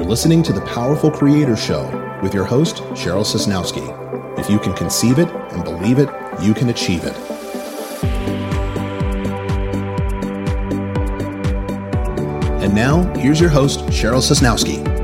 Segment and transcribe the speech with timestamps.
[0.00, 1.84] You're listening to The Powerful Creator Show
[2.22, 3.84] with your host, Cheryl Sosnowski.
[4.38, 6.08] If you can conceive it and believe it,
[6.40, 7.14] you can achieve it.
[12.62, 14.99] And now, here's your host, Cheryl Sosnowski.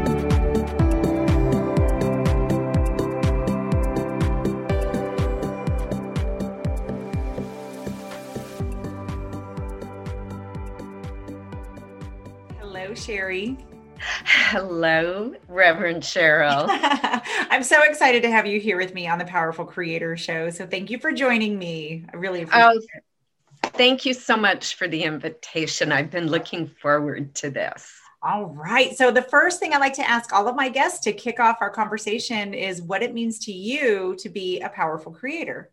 [15.97, 16.67] Reverend Cheryl.
[17.51, 20.51] I'm so excited to have you here with me on the Powerful Creator Show.
[20.51, 22.05] So thank you for joining me.
[22.13, 22.79] I really oh, appreciate Oh,
[23.65, 23.73] it.
[23.75, 25.93] thank you so much for the invitation.
[25.93, 27.93] I've been looking forward to this.
[28.23, 28.97] All right.
[28.97, 31.59] So the first thing I like to ask all of my guests to kick off
[31.61, 35.71] our conversation is what it means to you to be a powerful creator.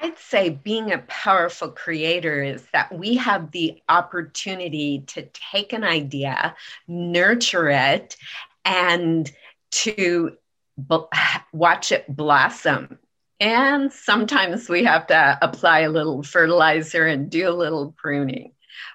[0.00, 5.84] I'd say being a powerful creator is that we have the opportunity to take an
[5.84, 6.54] idea,
[6.86, 8.16] nurture it,
[8.64, 9.30] and
[9.70, 10.36] to
[11.52, 12.98] watch it blossom.
[13.40, 18.52] And sometimes we have to apply a little fertilizer and do a little pruning.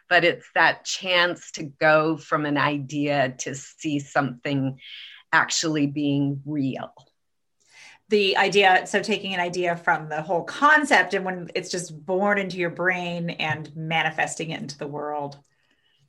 [0.10, 4.80] But it's that chance to go from an idea to see something
[5.32, 6.94] actually being real.
[8.14, 12.38] The idea, so taking an idea from the whole concept and when it's just born
[12.38, 15.40] into your brain and manifesting it into the world.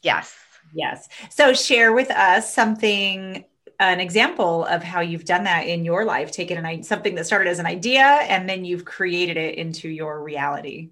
[0.02, 0.36] Yes.
[0.74, 1.08] Yes.
[1.30, 3.46] So share with us something,
[3.80, 7.48] an example of how you've done that in your life, taken an something that started
[7.48, 10.91] as an idea and then you've created it into your reality.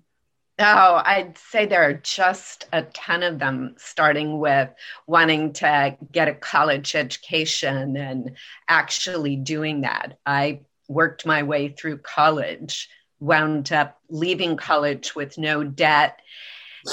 [0.59, 4.71] Oh, I'd say there are just a ton of them, starting with
[5.07, 10.17] wanting to get a college education and actually doing that.
[10.25, 10.61] I
[10.93, 12.89] worked my way through college,
[13.21, 16.21] wound up leaving college with no debt.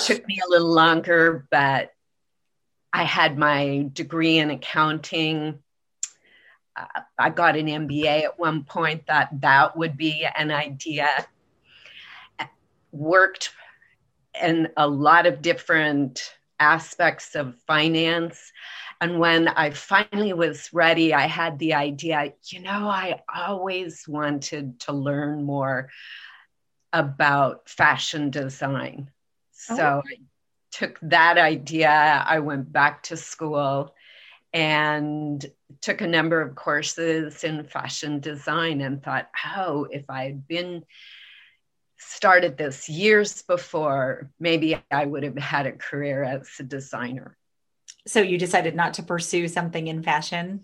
[0.06, 1.94] Took me a little longer, but
[2.94, 5.60] I had my degree in accounting.
[6.76, 11.28] Uh, I got an MBA at one point, thought that would be an idea
[12.92, 13.52] worked
[14.42, 18.52] in a lot of different aspects of finance.
[19.02, 24.80] And when I finally was ready, I had the idea, you know, I always wanted
[24.82, 25.90] to learn more
[26.92, 29.10] about fashion design.
[29.70, 30.18] Oh, so I
[30.72, 31.90] took that idea,
[32.28, 33.96] I went back to school
[34.52, 35.46] and
[35.82, 40.84] took a number of courses in fashion design and thought, oh, if I had been
[41.98, 47.38] started this years before, maybe I would have had a career as a designer.
[48.08, 50.64] So you decided not to pursue something in fashion?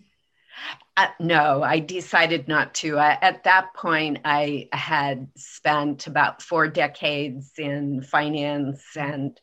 [0.98, 2.98] Uh, no, I decided not to.
[2.98, 9.40] At that point, I had spent about four decades in finance and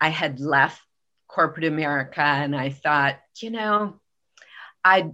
[0.00, 0.80] I had left
[1.28, 2.22] corporate America.
[2.22, 4.00] And I thought, you know,
[4.82, 5.12] I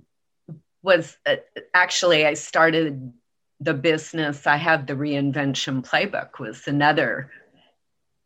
[0.83, 1.37] was uh,
[1.75, 3.13] actually, I started
[3.59, 4.47] the business.
[4.47, 7.31] I have the reinvention playbook, was another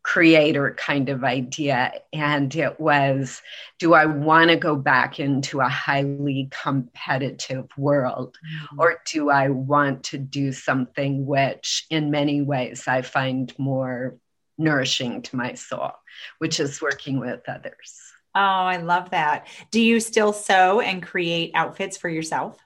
[0.05, 1.91] creator kind of idea.
[2.13, 3.41] And it was
[3.79, 8.37] do I want to go back into a highly competitive world?
[8.37, 8.79] Mm-hmm.
[8.79, 14.15] Or do I want to do something which, in many ways, I find more
[14.59, 15.91] nourishing to my soul,
[16.37, 17.99] which is working with others?
[18.35, 19.47] Oh, I love that.
[19.71, 22.59] Do you still sew and create outfits for yourself?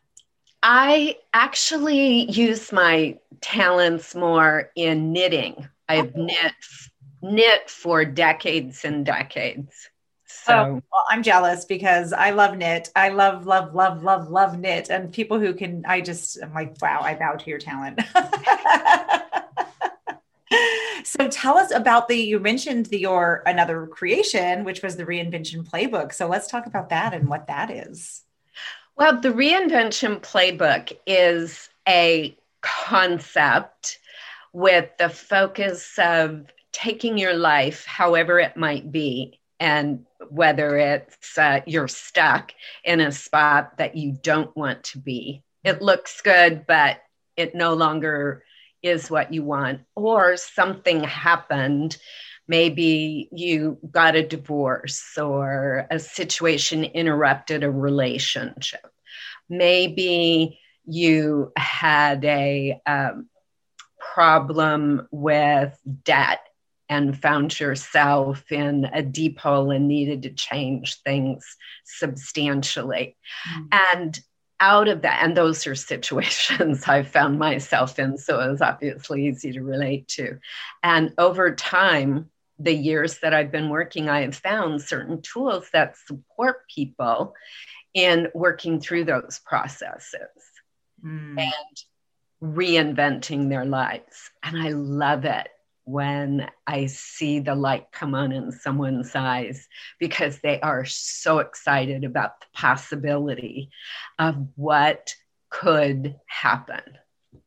[0.62, 5.70] I actually use my talents more in knitting.
[5.88, 6.24] I've Oh.
[6.26, 6.54] knit
[7.22, 9.90] knit for decades and decades.
[10.26, 12.90] So Oh, well, I'm jealous because I love knit.
[12.96, 14.90] I love, love, love, love, love knit.
[14.90, 18.02] And people who can, I just, I'm like, wow, I bow to your talent.
[21.04, 25.68] so tell us about the, you mentioned the, your another creation, which was the reinvention
[25.68, 26.14] playbook.
[26.14, 28.24] So let's talk about that and what that is.
[28.96, 34.00] Well, the reinvention playbook is a concept
[34.52, 41.62] with the focus of taking your life, however it might be, and whether it's uh,
[41.66, 42.54] you're stuck
[42.84, 45.44] in a spot that you don't want to be.
[45.64, 47.02] It looks good, but
[47.36, 48.44] it no longer
[48.82, 51.98] is what you want, or something happened.
[52.48, 58.86] Maybe you got a divorce or a situation interrupted a relationship.
[59.50, 63.30] Maybe you had a um,
[64.00, 66.40] problem with debt
[66.90, 71.56] and found yourself in a deep hole and needed to change things
[71.86, 73.16] substantially.
[73.56, 73.68] Mm.
[73.72, 74.20] And
[74.60, 79.28] out of that, and those are situations I've found myself in, so it was obviously
[79.28, 80.40] easy to relate to.
[80.84, 85.96] And over time, the years that I've been working, I have found certain tools that
[85.98, 87.36] support people
[87.94, 90.28] in working through those processes
[91.04, 91.40] mm.
[91.40, 91.84] and
[92.44, 94.32] reinventing their lives.
[94.44, 95.48] And I love it
[95.90, 99.68] when I see the light come on in someone's eyes
[100.00, 103.72] because they are so excited about the possibility
[104.20, 105.16] of what
[105.50, 106.82] could happen.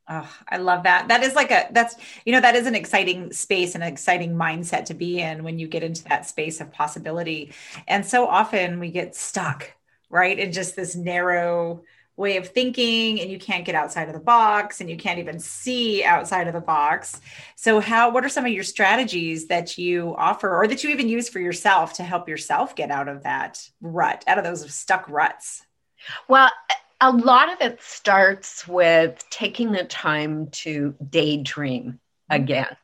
[0.09, 1.06] Oh, I love that.
[1.09, 1.94] That is like a that's
[2.25, 5.61] you know that is an exciting space and an exciting mindset to be in when
[5.61, 7.53] you get into that space of possibility.
[7.87, 9.73] And so often we get stuck,
[10.11, 11.85] right, in just this narrow
[12.17, 15.38] way of thinking and you can't get outside of the box and you can't even
[15.38, 17.20] see outside of the box.
[17.56, 21.09] So how what are some of your strategies that you offer or that you even
[21.09, 25.09] use for yourself to help yourself get out of that rut out of those stuck
[25.09, 25.64] ruts?
[26.29, 26.50] Well
[27.00, 31.99] a lot of it starts with taking the time to daydream
[32.31, 32.43] mm-hmm.
[32.43, 32.76] again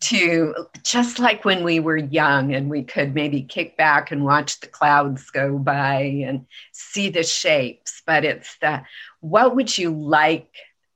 [0.00, 4.60] to just like when we were young and we could maybe kick back and watch
[4.60, 8.82] the clouds go by and see the shapes but it's the
[9.20, 10.48] what would you like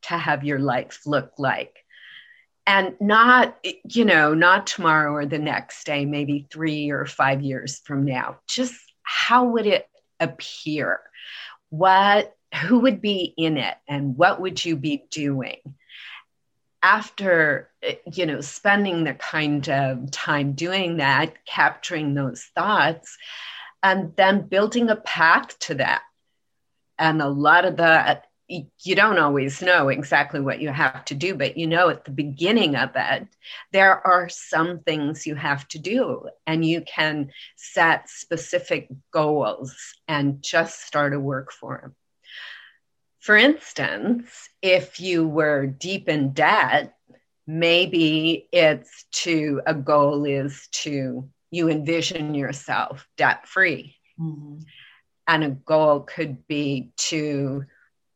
[0.03, 1.85] to have your life look like?
[2.67, 7.81] And not you know not tomorrow or the next day maybe 3 or 5 years
[7.85, 8.39] from now.
[8.49, 9.89] Just how would it
[10.19, 11.01] appear?
[11.69, 15.59] What who would be in it and what would you be doing
[16.85, 23.17] after eh, you know spending the kind of time doing that capturing those thoughts
[23.83, 26.03] and then building a path to that.
[26.99, 31.15] And a lot of that eh, you don't always know exactly what you have to
[31.15, 33.29] do but you know at the beginning of it
[33.73, 39.75] there are some things you have to do and you can set specific goals
[40.07, 41.95] and just start to work for them
[43.25, 46.95] for instance, if you were deep in debt,
[47.47, 53.97] maybe it's to a goal is to you envision yourself debt free.
[54.21, 54.59] Mm-hmm.
[55.27, 57.65] And a goal could be to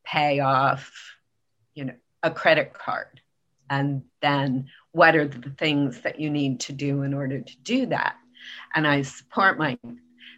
[0.05, 0.93] pay off,
[1.75, 3.23] you know, a credit card.
[3.71, 7.87] And then what are the things that you need to do in order to do
[7.87, 8.17] that?
[8.75, 9.79] And I support my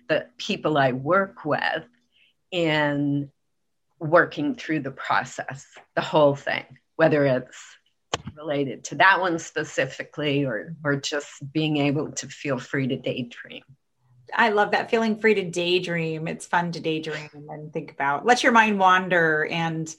[0.08, 1.84] the people I work with
[2.52, 3.32] in
[4.00, 6.64] working through the process, the whole thing,
[6.96, 7.58] whether it's
[8.36, 13.62] related to that one specifically or or just being able to feel free to daydream.
[14.34, 16.28] I love that feeling free to daydream.
[16.28, 18.24] It's fun to daydream and think about.
[18.24, 19.94] Let your mind wander and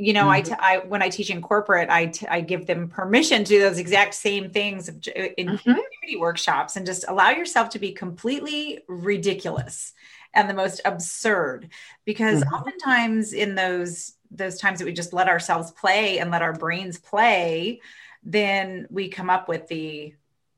[0.00, 0.30] you know, mm-hmm.
[0.30, 3.48] I, t- I when I teach in corporate, I, t- I give them permission to
[3.48, 6.20] do those exact same things in mm-hmm.
[6.20, 9.92] workshops and just allow yourself to be completely ridiculous
[10.34, 11.68] and the most absurd.
[12.04, 12.54] Because mm-hmm.
[12.54, 16.98] oftentimes in those those times that we just let ourselves play and let our brains
[16.98, 17.80] play
[18.22, 20.14] then we come up with the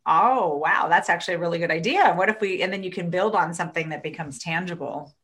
[0.06, 2.12] oh wow that's actually a really good idea.
[2.14, 5.14] What if we and then you can build on something that becomes tangible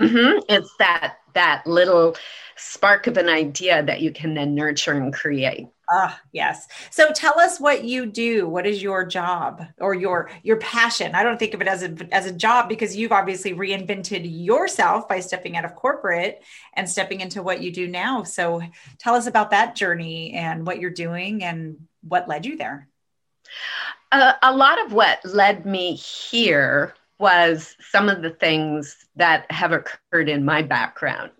[0.00, 0.38] mm-hmm.
[0.48, 2.16] it's that that little
[2.56, 6.66] spark of an idea that you can then nurture and create Ah, yes.
[6.90, 8.48] So tell us what you do.
[8.48, 11.14] What is your job or your your passion?
[11.14, 15.06] I don't think of it as a as a job because you've obviously reinvented yourself
[15.08, 16.42] by stepping out of corporate
[16.74, 18.24] and stepping into what you do now.
[18.24, 18.62] So
[18.98, 22.88] tell us about that journey and what you're doing and what led you there.
[24.10, 29.72] Uh, a lot of what led me here was some of the things that have
[29.72, 31.32] occurred in my background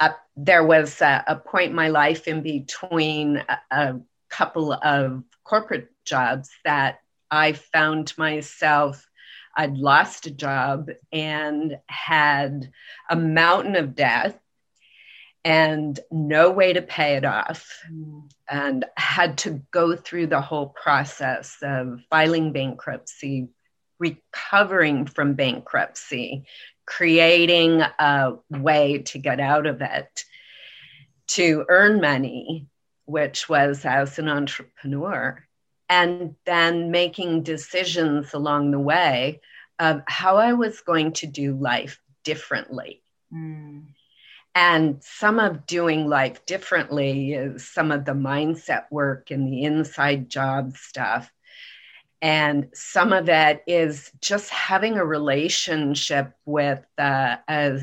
[0.00, 5.24] uh, there was a, a, point in my life in between a, a couple of
[5.42, 7.00] corporate jobs that
[7.30, 9.08] I found myself
[9.56, 12.70] I'd lost a job and had
[13.10, 14.40] a mountain of debt
[15.44, 18.30] and no way to pay it off mm.
[18.48, 23.48] and had to go through the whole process of filing bankruptcy
[23.98, 26.46] recovering from bankruptcy
[26.88, 30.24] creating a way to get out of it,
[31.26, 32.66] to earn money,
[33.04, 35.38] which was as an entrepreneur,
[35.90, 39.38] and then making decisions along the way
[39.78, 43.02] of how I was going to do life differently.
[43.32, 43.88] Mm.
[44.54, 50.30] And some of doing life differently is some of the mindset work and the inside
[50.30, 51.30] job stuff
[52.20, 57.80] and some of it is just having a relationship with uh, a,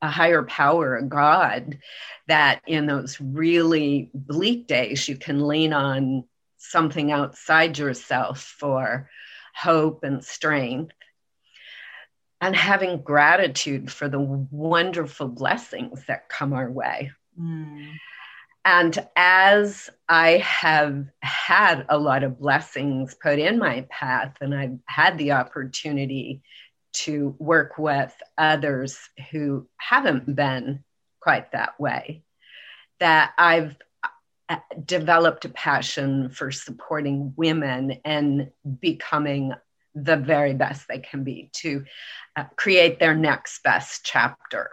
[0.00, 1.78] a higher power, a God,
[2.26, 6.24] that in those really bleak days, you can lean on
[6.58, 9.08] something outside yourself for
[9.54, 10.94] hope and strength.
[12.40, 17.12] And having gratitude for the wonderful blessings that come our way.
[17.40, 17.92] Mm.
[18.64, 24.78] And as I have had a lot of blessings put in my path, and I've
[24.86, 26.42] had the opportunity
[26.92, 28.98] to work with others
[29.30, 30.84] who haven't been
[31.20, 32.22] quite that way,
[33.00, 33.74] that I've
[34.48, 38.50] uh, developed a passion for supporting women and
[38.80, 39.54] becoming
[39.94, 41.84] the very best they can be to
[42.36, 44.70] uh, create their next best chapter.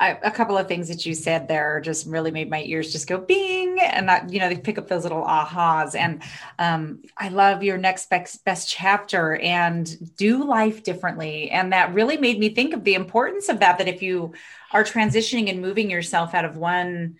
[0.00, 3.08] I, a couple of things that you said there just really made my ears just
[3.08, 3.78] go bing.
[3.80, 5.94] And that you know they pick up those little ahas.
[5.94, 6.22] And
[6.58, 11.50] um, i love your next best, best chapter and do life differently.
[11.50, 14.34] And that really made me think of the importance of that that if you
[14.72, 17.16] are transitioning and moving yourself out of one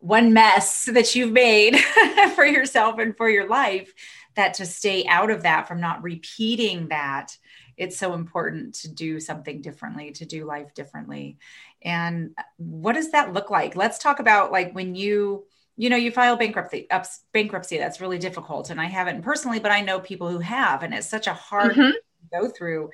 [0.00, 1.76] one mess that you've made
[2.34, 3.92] for yourself and for your life
[4.34, 7.36] that to stay out of that from not repeating that
[7.78, 11.38] it's so important to do something differently to do life differently.
[11.82, 13.76] And what does that look like?
[13.76, 18.18] Let's talk about like when you you know you file bankruptcy ups bankruptcy that's really
[18.18, 21.32] difficult and i haven't personally but i know people who have and it's such a
[21.32, 21.92] hard mm-hmm.
[21.92, 22.00] to
[22.32, 22.90] go through.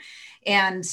[0.46, 0.84] And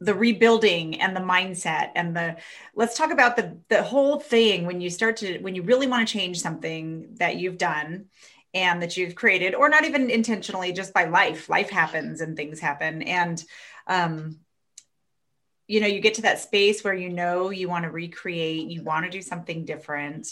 [0.00, 2.36] the rebuilding and the mindset and the
[2.74, 6.06] let's talk about the the whole thing when you start to when you really want
[6.06, 8.06] to change something that you've done
[8.54, 11.48] and that you've created or not even intentionally just by life.
[11.48, 13.02] Life happens and things happen.
[13.02, 13.42] And
[13.86, 14.38] um
[15.66, 18.82] you know you get to that space where you know you want to recreate you
[18.82, 20.28] want to do something different.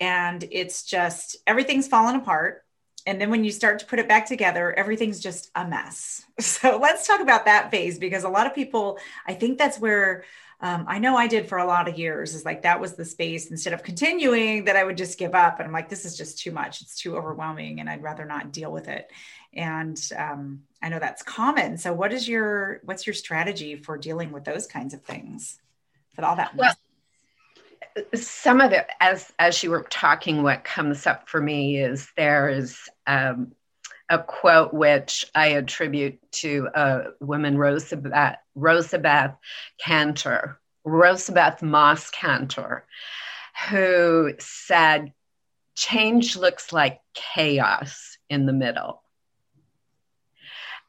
[0.00, 2.64] And it's just everything's fallen apart.
[3.04, 6.24] And then when you start to put it back together everything's just a mess.
[6.40, 10.24] So let's talk about that phase because a lot of people i think that's where
[10.62, 13.04] um, i know i did for a lot of years is like that was the
[13.04, 16.16] space instead of continuing that i would just give up and i'm like this is
[16.16, 16.80] just too much.
[16.80, 19.10] It's too overwhelming and i'd rather not deal with it.
[19.54, 21.76] And um, i know that's common.
[21.76, 25.58] So what is your what's your strategy for dealing with those kinds of things
[26.16, 26.74] with all that well,
[28.14, 32.88] some of it as as you were talking what comes up for me is there's
[33.06, 33.52] um,
[34.08, 39.36] a quote which i attribute to a woman rosabeth
[39.84, 40.56] Kanter
[40.86, 42.82] rosabeth moss Kanter,
[43.68, 45.12] who said
[45.76, 49.02] change looks like chaos in the middle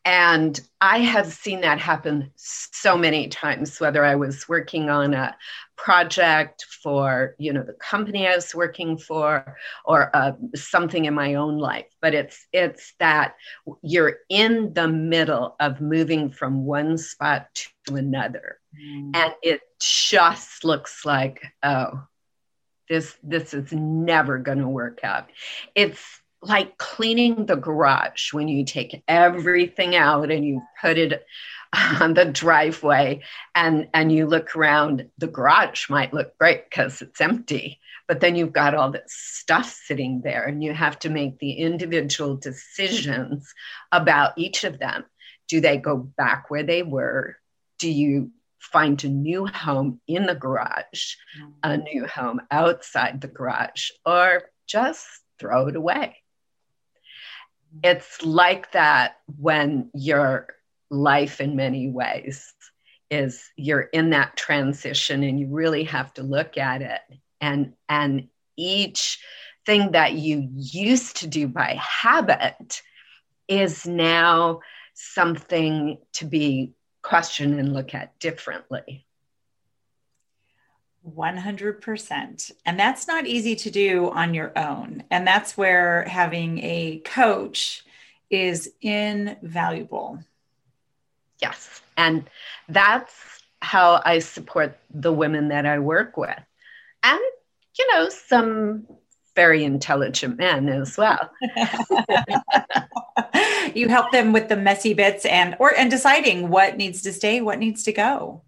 [0.06, 5.36] and I have seen that happen so many times, whether I was working on a
[5.78, 11.36] project for, you know, the company I was working for or uh, something in my
[11.36, 11.88] own life.
[12.02, 13.36] But it's, it's that
[13.82, 17.48] you're in the middle of moving from one spot
[17.88, 18.60] to another.
[18.78, 19.16] Mm.
[19.16, 22.04] And it just looks like, oh,
[22.90, 25.30] this, this is never going to work out.
[25.76, 31.26] It's, like cleaning the garage when you take everything out and you put it
[32.02, 33.22] on the driveway
[33.56, 38.36] and and you look around the garage might look great because it's empty but then
[38.36, 43.54] you've got all this stuff sitting there and you have to make the individual decisions
[43.92, 45.06] about each of them.
[45.48, 47.38] Do they go back where they were?
[47.80, 51.16] Do you find a new home in the garage
[51.64, 51.84] a mm.
[51.84, 55.06] new home outside the garage or just
[55.38, 56.16] throw it away
[57.82, 60.48] it's like that when your
[60.90, 62.54] life in many ways
[63.10, 67.02] is you're in that transition and you really have to look at it.
[67.42, 68.28] And and
[68.58, 69.20] each
[69.66, 72.82] thing that you used to do by habit
[73.48, 74.60] is now
[74.94, 79.06] something to be questioned and look at differently
[81.08, 82.52] 100%.
[82.66, 85.04] And that's not easy to do on your own.
[85.12, 87.84] And that's where having a coach
[88.30, 90.24] is invaluable.
[91.42, 91.82] Yes.
[91.98, 92.30] And
[92.70, 93.14] that's
[93.62, 96.40] how I support the women that I work with.
[97.04, 97.20] And,
[97.78, 98.88] you know, some
[99.36, 101.32] very intelligent men as well.
[103.74, 107.42] you help them with the messy bits and or and deciding what needs to stay,
[107.42, 108.42] what needs to go.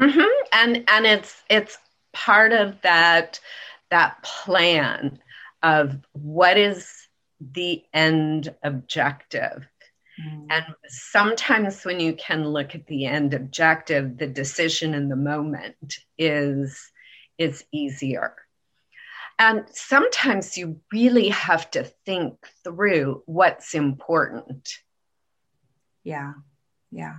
[0.00, 0.44] Mm-hmm.
[0.52, 1.78] And and it's it's
[2.16, 3.38] part of that
[3.90, 5.18] that plan
[5.62, 6.90] of what is
[7.40, 9.66] the end objective.
[10.18, 10.46] Mm.
[10.48, 15.98] and sometimes when you can look at the end objective the decision in the moment
[16.16, 16.90] is
[17.36, 18.34] is easier.
[19.38, 24.70] And sometimes you really have to think through what's important.
[26.02, 26.32] Yeah.
[26.90, 27.16] Yeah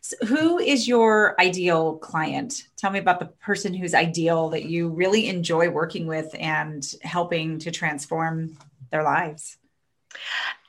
[0.00, 2.68] so who is your ideal client?
[2.76, 7.58] Tell me about the person who's ideal that you really enjoy working with and helping
[7.60, 8.56] to transform
[8.90, 9.56] their lives.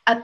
[0.08, 0.22] Uh,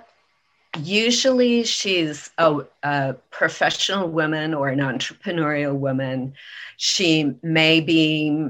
[0.79, 6.33] usually, she's a, a professional woman or an entrepreneurial woman.
[6.77, 8.49] She may be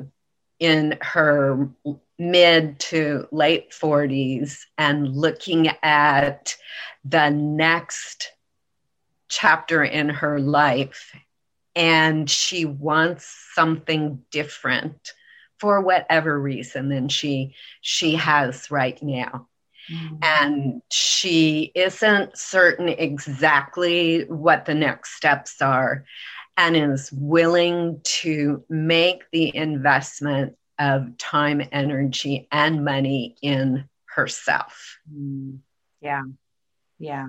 [0.59, 1.69] in her
[2.19, 6.55] mid to late 40s and looking at
[7.03, 8.31] the next
[9.31, 11.15] chapter in her life
[11.73, 15.13] and she wants something different
[15.57, 19.47] for whatever reason than she she has right now
[19.89, 20.15] mm-hmm.
[20.21, 26.03] and she isn't certain exactly what the next steps are
[26.57, 35.57] and is willing to make the investment of time energy and money in herself mm.
[36.01, 36.23] yeah
[37.00, 37.27] yeah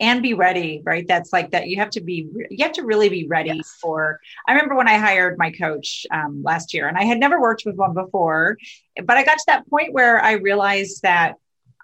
[0.00, 3.08] and be ready right that's like that you have to be you have to really
[3.08, 3.76] be ready yes.
[3.80, 7.40] for i remember when i hired my coach um, last year and i had never
[7.40, 8.56] worked with one before
[9.04, 11.34] but i got to that point where i realized that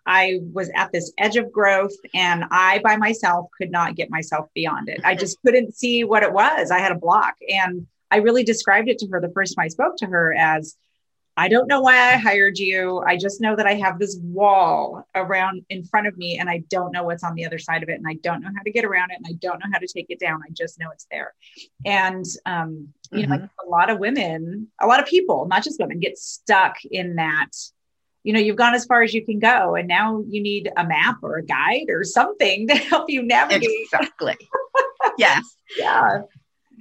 [0.06, 4.48] i was at this edge of growth and i by myself could not get myself
[4.54, 5.20] beyond it i mm-hmm.
[5.20, 8.98] just couldn't see what it was i had a block and i really described it
[8.98, 10.76] to her the first time i spoke to her as
[11.38, 13.02] I don't know why I hired you.
[13.06, 16.64] I just know that I have this wall around in front of me and I
[16.70, 18.70] don't know what's on the other side of it and I don't know how to
[18.70, 20.40] get around it and I don't know how to take it down.
[20.42, 21.34] I just know it's there.
[21.84, 23.30] And um, you mm-hmm.
[23.30, 26.76] know, like a lot of women, a lot of people, not just women, get stuck
[26.84, 27.50] in that.
[28.24, 30.84] You know, you've gone as far as you can go, and now you need a
[30.84, 33.70] map or a guide or something to help you navigate.
[33.92, 34.36] Exactly.
[35.18, 35.44] yes.
[35.76, 36.22] Yeah.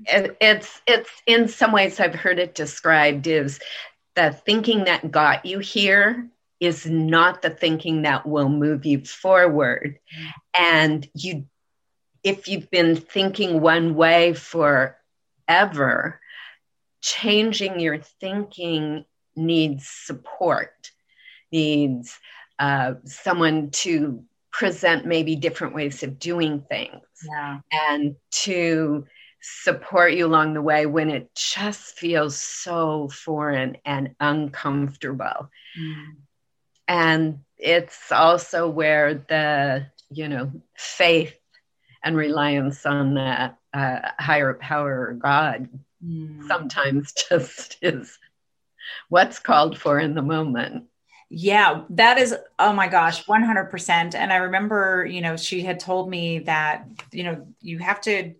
[0.07, 3.59] it's it's in some ways I've heard it described is
[4.15, 6.29] the thinking that got you here
[6.59, 9.99] is not the thinking that will move you forward.
[10.57, 11.45] And you,
[12.23, 16.19] if you've been thinking one way forever,
[17.01, 19.05] changing your thinking
[19.35, 20.91] needs support,
[21.51, 22.17] needs
[22.57, 27.59] uh, someone to present maybe different ways of doing things yeah.
[27.89, 29.05] and to
[29.63, 35.49] support you along the way when it just feels so foreign and uncomfortable.
[35.79, 36.15] Mm.
[36.87, 41.37] And it's also where the, you know, faith
[42.03, 45.69] and reliance on that uh, higher power or God
[46.03, 46.47] mm.
[46.47, 48.17] sometimes just is
[49.09, 50.85] what's called for in the moment.
[51.29, 54.13] Yeah, that is, oh my gosh, 100%.
[54.13, 58.35] And I remember, you know, she had told me that, you know, you have to,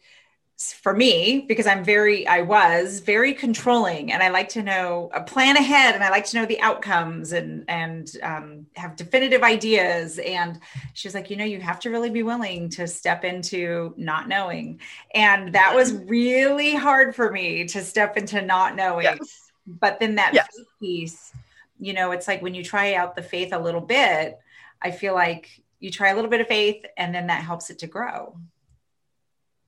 [0.57, 5.21] for me because i'm very i was very controlling and i like to know a
[5.21, 10.17] plan ahead and i like to know the outcomes and and um, have definitive ideas
[10.19, 10.61] and
[10.93, 14.29] she was like you know you have to really be willing to step into not
[14.29, 14.79] knowing
[15.13, 19.51] and that was really hard for me to step into not knowing yes.
[19.67, 20.47] but then that yes.
[20.79, 21.33] piece
[21.81, 24.39] you know it's like when you try out the faith a little bit
[24.81, 27.79] i feel like you try a little bit of faith and then that helps it
[27.79, 28.37] to grow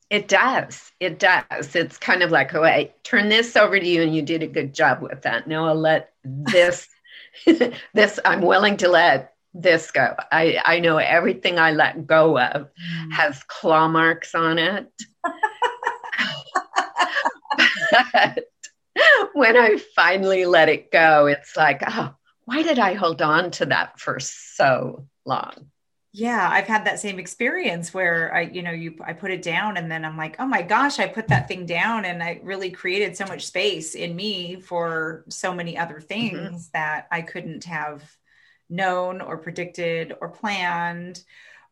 [0.10, 0.92] it does.
[1.00, 1.76] It does.
[1.76, 4.48] It's kind of like, oh, I turn this over to you and you did a
[4.48, 5.48] good job with that.
[5.48, 6.88] Now I'll let this,
[7.94, 10.16] this, I'm willing to let this go.
[10.32, 13.12] I, I know everything I let go of mm.
[13.12, 14.92] has claw marks on it.
[17.92, 18.46] but
[19.34, 22.14] when I finally let it go, it's like, oh,
[22.46, 25.70] why did I hold on to that for so long?
[26.18, 29.78] Yeah i've had that same experience where i you know you i put it down
[29.78, 32.72] and then i'm like oh my gosh i put that thing down and i really
[32.72, 36.08] created so much space in me for so many other mm-hmm.
[36.08, 36.72] things mm-hmm.
[36.74, 38.04] that i couldn't have
[38.68, 41.24] known or predicted or planned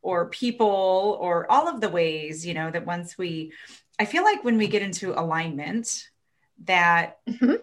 [0.04, 3.52] or people or all of the ways you know that once we
[3.98, 6.08] i feel like when we get into alignment
[6.66, 7.56] that mm-hmm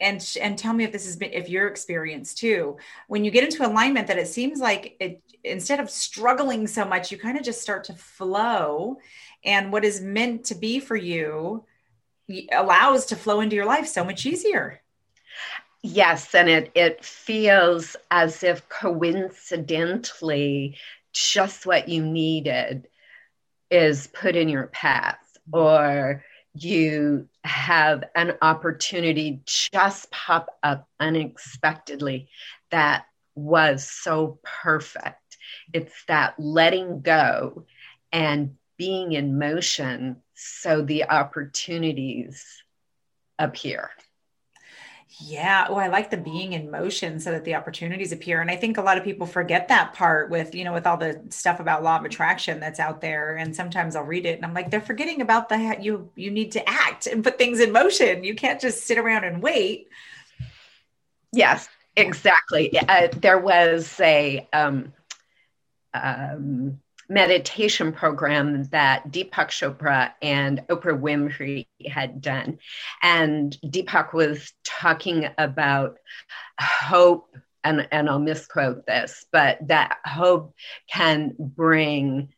[0.00, 2.76] and and tell me if this has been if your experience too.
[3.08, 7.10] When you get into alignment that it seems like it instead of struggling so much
[7.10, 8.98] you kind of just start to flow.
[9.44, 11.64] And what is meant to be for you
[12.52, 14.80] allows to flow into your life so much easier.
[15.82, 20.76] Yes and it it feels as if coincidentally
[21.12, 22.86] just what you needed
[23.70, 25.18] is put in your path
[25.52, 32.28] or you have an opportunity just pop up unexpectedly
[32.70, 35.16] that was so perfect.
[35.72, 37.66] It's that letting go
[38.12, 42.44] and being in motion so the opportunities
[43.38, 43.90] appear.
[45.22, 45.66] Yeah.
[45.68, 48.40] Oh, I like the being in motion so that the opportunities appear.
[48.40, 50.96] And I think a lot of people forget that part with, you know, with all
[50.96, 53.36] the stuff about law of attraction that's out there.
[53.36, 56.52] And sometimes I'll read it and I'm like, they're forgetting about the you you need
[56.52, 58.24] to act and put things in motion.
[58.24, 59.88] You can't just sit around and wait.
[61.32, 62.72] Yes, exactly.
[62.88, 64.92] Uh, there was a um,
[65.92, 72.58] um, meditation program that Deepak Chopra and Oprah Winfrey had done.
[73.02, 75.98] And Deepak was talking about
[76.58, 80.54] hope, and, and I'll misquote this, but that hope
[80.90, 82.32] can bring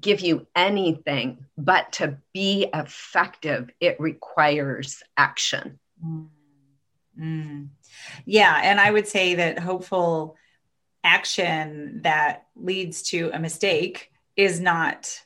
[0.00, 5.78] give you anything, but to be effective, it requires action.
[6.04, 6.28] Mm.
[7.20, 7.68] Mm.
[8.24, 8.60] Yeah.
[8.62, 10.36] And I would say that hopeful
[11.04, 15.20] action that leads to a mistake is not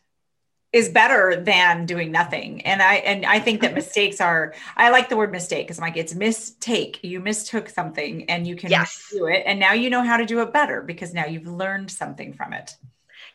[0.73, 2.61] is better than doing nothing.
[2.63, 5.67] And i and i think that mistakes are i like the word mistake.
[5.67, 7.01] Because i'm like it's mistake.
[7.03, 9.09] You mistook something and you can yes.
[9.11, 9.43] do it.
[9.47, 12.53] And now you know how to do it better because now you've learned something from
[12.53, 12.77] it.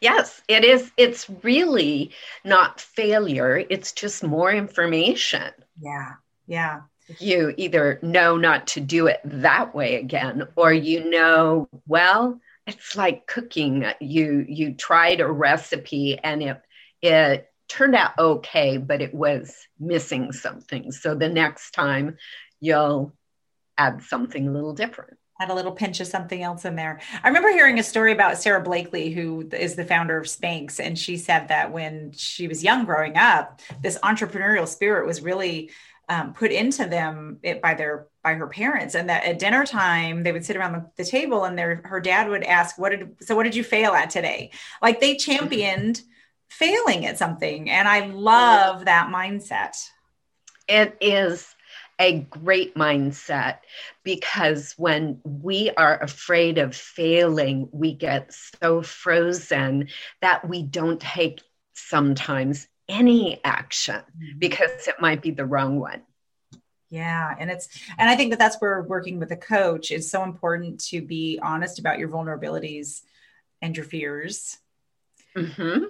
[0.01, 0.41] Yes.
[0.47, 2.11] It is it's really
[2.43, 3.63] not failure.
[3.69, 5.51] It's just more information.
[5.79, 6.13] Yeah.
[6.47, 6.81] Yeah
[7.19, 12.95] you either know not to do it that way again or you know well it's
[12.95, 13.85] like cooking.
[13.99, 16.61] You you tried a recipe and it
[17.01, 20.91] it turned out okay but it was missing something.
[20.91, 22.17] So the next time
[22.59, 23.13] you'll
[23.77, 25.17] add something a little different.
[25.39, 26.99] Add a little pinch of something else in there.
[27.23, 30.99] I remember hearing a story about Sara Blakely, who is the founder of Spanx, and
[30.99, 35.71] she said that when she was young growing up, this entrepreneurial spirit was really
[36.11, 38.95] um, put into them it, by their by her parents.
[38.95, 42.01] And that at dinner time they would sit around the, the, table and their her
[42.01, 44.51] dad would ask what did so what did you fail at today?
[44.81, 46.01] Like they championed
[46.49, 47.69] failing at something.
[47.69, 49.77] And i love that mindset.
[50.67, 51.55] It is
[51.97, 53.59] a great mindset
[54.03, 59.87] because when we are afraid of failing we get so frozen
[60.19, 61.41] that we don't take
[61.73, 64.37] sometimes any action mm-hmm.
[64.37, 66.01] because it might be the wrong one.
[66.89, 67.33] Yeah.
[67.39, 70.83] And it's, and I think that that's where working with a coach is so important
[70.87, 73.01] to be honest about your vulnerabilities
[73.61, 74.57] and your fears.
[75.35, 75.85] Mm-hmm.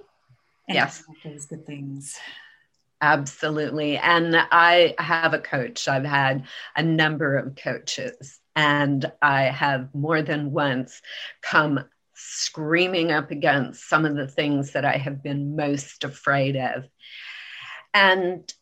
[0.68, 1.02] yes.
[1.24, 2.16] Those good things.
[3.00, 3.98] Absolutely.
[3.98, 5.88] And I have a coach.
[5.88, 6.44] I've had
[6.76, 11.02] a number of coaches, and I have more than once
[11.42, 16.84] come screaming up against some of the things that I have been most afraid of.
[17.94, 18.52] And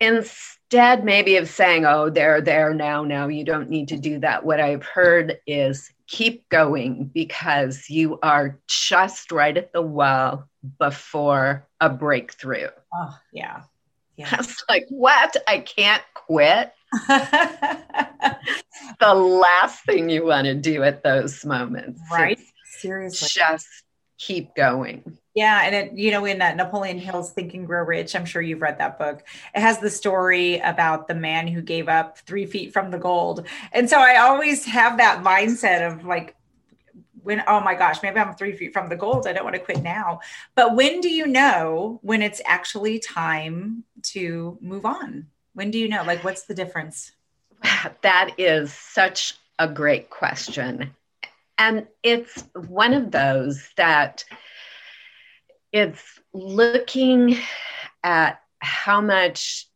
[0.00, 4.44] instead, maybe of saying, oh, they're there now, now you don't need to do that,
[4.44, 11.66] what I've heard is keep going because you are just right at the wall before
[11.80, 12.68] a breakthrough.
[12.94, 13.62] Oh, yeah.
[14.16, 14.28] Yeah.
[14.30, 15.36] I was like, what?
[15.48, 16.72] I can't quit.
[19.00, 22.00] the last thing you want to do at those moments.
[22.10, 22.38] Right.
[22.82, 23.28] Seriously.
[23.32, 23.66] Just
[24.18, 25.18] keep going.
[25.34, 28.42] Yeah, and it, you know, in that Napoleon Hill's Think and Grow Rich, I'm sure
[28.42, 29.22] you've read that book.
[29.54, 33.46] It has the story about the man who gave up three feet from the gold,
[33.72, 36.36] and so I always have that mindset of like,
[37.22, 39.26] when oh my gosh, maybe I'm three feet from the gold.
[39.26, 40.20] I don't want to quit now.
[40.54, 45.28] But when do you know when it's actually time to move on?
[45.54, 46.02] When do you know?
[46.02, 47.12] Like, what's the difference?
[48.02, 50.94] That is such a great question.
[51.62, 54.24] And it's one of those that
[55.72, 57.38] it's looking
[58.02, 59.68] at how much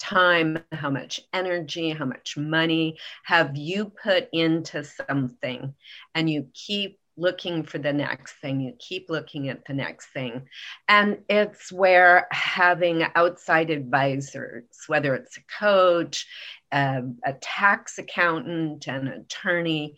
[0.00, 5.74] time, how much energy, how much money have you put into something,
[6.16, 10.48] and you keep looking for the next thing, you keep looking at the next thing.
[10.88, 16.26] And it's where having outside advisors, whether it's a coach,
[16.72, 19.94] a, a tax accountant, an attorney,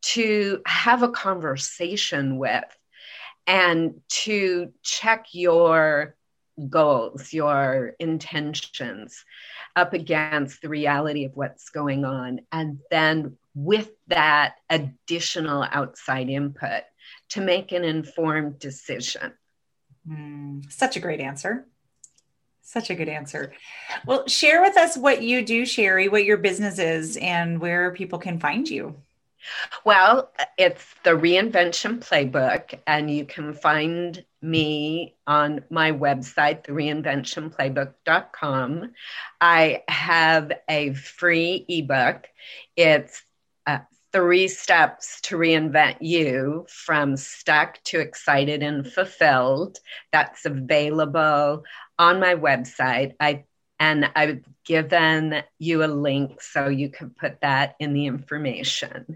[0.00, 2.64] to have a conversation with
[3.46, 6.16] and to check your
[6.68, 9.24] goals, your intentions
[9.76, 12.40] up against the reality of what's going on.
[12.50, 16.82] And then with that additional outside input
[17.30, 19.32] to make an informed decision.
[20.08, 21.66] Mm, such a great answer.
[22.62, 23.54] Such a good answer.
[24.04, 28.18] Well, share with us what you do, Sheri, what your business is, and where people
[28.18, 28.94] can find you.
[29.84, 38.92] Well, it's the Reinvention Playbook, and you can find me on my website, thereinventionplaybook.com.
[39.40, 42.28] I have a free ebook.
[42.76, 43.22] It's
[43.66, 43.78] uh,
[44.12, 49.78] three steps to reinvent you from stuck to excited and fulfilled.
[50.12, 51.64] That's available
[51.98, 53.14] on my website.
[53.20, 53.44] I
[53.80, 59.06] and I've given you a link so you can put that in the information.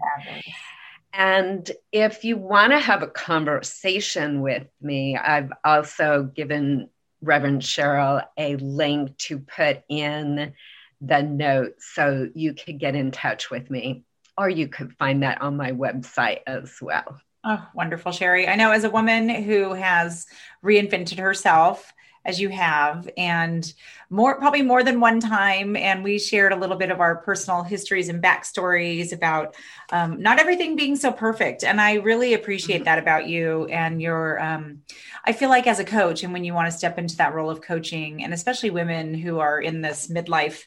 [1.13, 6.89] And if you want to have a conversation with me, I've also given
[7.21, 10.53] Reverend Cheryl a link to put in
[11.01, 14.05] the notes so you could get in touch with me,
[14.37, 17.19] or you could find that on my website as well.
[17.43, 18.47] Oh, wonderful, Sheri.
[18.47, 20.25] I know as a woman who has
[20.63, 21.93] reinvented herself
[22.25, 23.73] as you have and
[24.09, 27.63] more probably more than one time and we shared a little bit of our personal
[27.63, 29.55] histories and backstories about
[29.91, 32.85] um, not everything being so perfect and i really appreciate mm-hmm.
[32.85, 34.79] that about you and your um,
[35.25, 37.49] i feel like as a coach and when you want to step into that role
[37.49, 40.63] of coaching and especially women who are in this midlife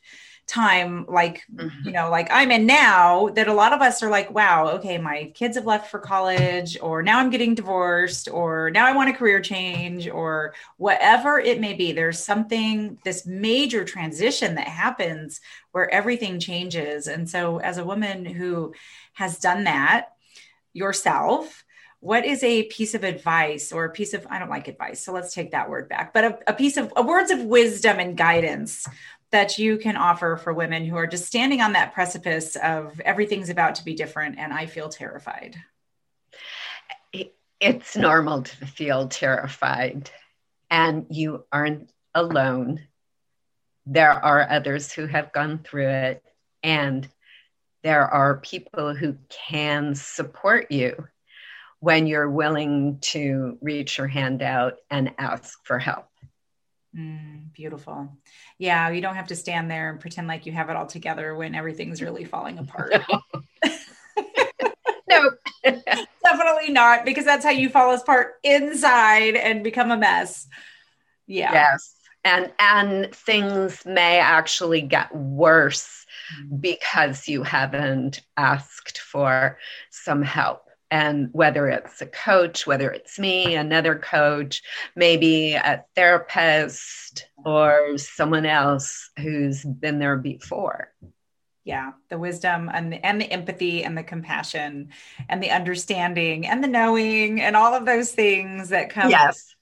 [0.46, 1.87] time like mm-hmm.
[1.87, 4.96] you know like i'm in now that a lot of us are like wow okay
[4.96, 9.11] my kids have left for college or now i'm getting divorced or now i want
[9.11, 15.40] a career change or whatever it may be there's something this major transition that happens
[15.72, 18.72] where everything changes and so as a woman who
[19.14, 20.12] has done that
[20.72, 21.64] yourself
[22.00, 25.12] what is a piece of advice or a piece of i don't like advice so
[25.12, 28.16] let's take that word back but a, a piece of a words of wisdom and
[28.16, 28.87] guidance
[29.32, 33.50] that you can offer for women who are just standing on that precipice of everything's
[33.50, 35.56] about to be different and I feel terrified?
[37.58, 40.10] It's normal to feel terrified,
[40.70, 42.82] and you aren't alone.
[43.86, 46.22] There are others who have gone through it,
[46.62, 47.08] and
[47.82, 51.08] there are people who can support you
[51.80, 56.08] when you're willing to reach your hand out and ask for help.
[56.96, 58.16] Mm, beautiful.
[58.59, 61.35] Yeah, you don't have to stand there and pretend like you have it all together
[61.35, 62.94] when everything's really falling apart.
[65.09, 65.30] no,
[65.64, 70.46] definitely not, because that's how you fall apart inside and become a mess.
[71.26, 71.52] Yeah.
[71.52, 71.94] Yes.
[72.24, 76.06] And and things may actually get worse
[76.40, 76.61] mm.
[76.61, 79.59] because you haven't asked for
[79.90, 84.62] some help and whether it's a coach, whether it's me, another coach,
[84.94, 90.92] maybe a therapist or someone else who's been there before.
[91.64, 94.90] Yeah, the wisdom and the, and the empathy and the compassion
[95.29, 99.11] and the understanding and the knowing and all of those things that come.
[99.11, 99.55] Yes.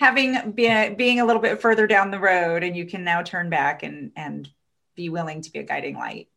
[0.00, 3.50] Having been being a little bit further down the road, and you can now turn
[3.50, 4.48] back and and
[4.96, 6.28] be willing to be a guiding light.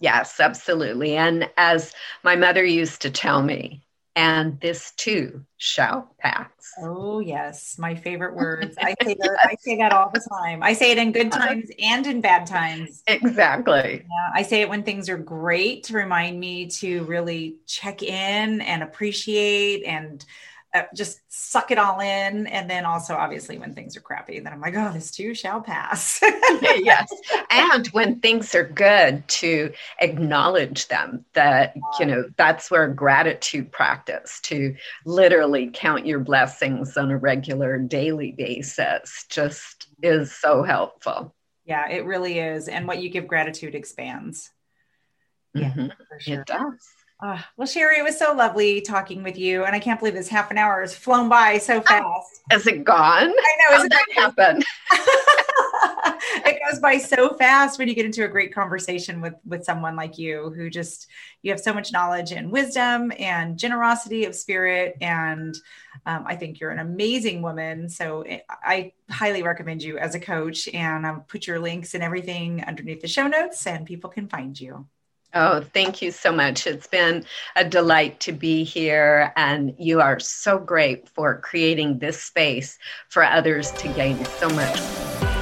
[0.00, 1.16] Yes, absolutely.
[1.16, 3.82] And as my mother used to tell me,
[4.16, 6.48] and this too shall pass.
[6.80, 8.76] Oh yes, my favorite words.
[8.80, 9.38] I say that.
[9.42, 10.62] I say that all the time.
[10.62, 11.46] I say it in good uh-huh.
[11.46, 13.02] times and in bad times.
[13.06, 14.02] Exactly.
[14.02, 18.62] Yeah, I say it when things are great to remind me to really check in
[18.62, 20.24] and appreciate and
[20.94, 22.46] just suck it all in.
[22.46, 25.60] And then also, obviously, when things are crappy, then I'm like, oh, this too shall
[25.60, 26.20] pass.
[26.62, 27.12] yes.
[27.50, 34.40] And when things are good, to acknowledge them, that, you know, that's where gratitude practice,
[34.42, 41.34] to literally count your blessings on a regular daily basis, just is so helpful.
[41.64, 42.68] Yeah, it really is.
[42.68, 44.50] And what you give gratitude expands.
[45.54, 45.88] Yeah, mm-hmm.
[46.20, 46.40] sure.
[46.40, 46.95] It does.
[47.18, 50.28] Uh, well, Sheri, it was so lovely talking with you, and I can't believe this
[50.28, 52.42] half an hour has flown by so fast.
[52.52, 53.30] Is it gone?
[53.30, 53.76] I know.
[53.76, 54.62] How that happen?
[56.46, 59.96] it goes by so fast when you get into a great conversation with with someone
[59.96, 61.06] like you, who just
[61.40, 65.56] you have so much knowledge and wisdom and generosity of spirit, and
[66.04, 67.88] um, I think you're an amazing woman.
[67.88, 68.26] So
[68.62, 73.00] I highly recommend you as a coach, and I'll put your links and everything underneath
[73.00, 74.86] the show notes, and people can find you.
[75.38, 76.66] Oh, thank you so much.
[76.66, 77.22] It's been
[77.56, 82.78] a delight to be here, and you are so great for creating this space
[83.10, 84.80] for others to gain so much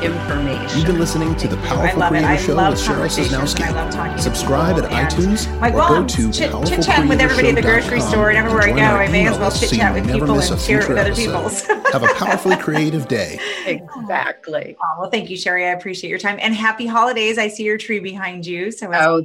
[0.02, 0.78] information.
[0.78, 4.18] You've been listening to the Powerful Creator Show with Cheryl Sosnowski.
[4.18, 6.50] Subscribe at iTunes My or go to chit
[6.82, 8.96] chat with everybody at the grocery store and everywhere I go.
[8.96, 11.48] I may as well chit chat with people and share it with other people.
[11.92, 13.38] Have a powerfully creative day.
[13.64, 14.76] Exactly.
[14.82, 15.68] Oh, well, thank you, Sheri.
[15.68, 17.38] I appreciate your time and happy holidays.
[17.38, 18.72] I see your tree behind you.
[18.72, 19.22] So, oh,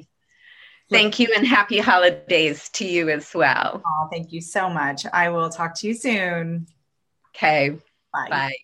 [0.89, 3.84] Thank you and happy holidays to you as well.
[3.86, 5.06] Oh, thank you so much.
[5.13, 6.67] I will talk to you soon.
[7.36, 7.78] Okay.
[8.12, 8.28] Bye.
[8.30, 8.56] Bye.